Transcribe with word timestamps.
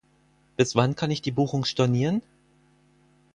Bis 0.57 0.75
wann 0.75 0.95
kann 0.95 1.11
ich 1.11 1.21
die 1.21 1.29
Buchung 1.29 1.63
stornieren? 1.63 2.23